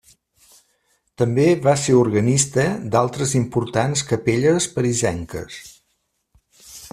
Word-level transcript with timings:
També 1.21 1.43
va 1.67 1.75
ser 1.81 1.97
organista 1.97 2.65
d'altres 2.95 3.35
importants 3.41 4.05
capelles 4.13 4.69
parisenques. 4.79 5.61